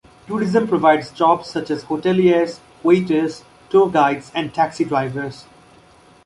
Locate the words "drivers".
4.83-5.45